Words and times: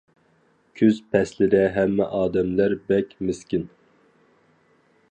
كۈز 0.79 1.01
پەسلىدە 1.15 1.61
ھەممە 1.75 2.09
ئادەملەر 2.21 2.75
بەك 2.89 3.13
مىسكىن. 3.29 3.71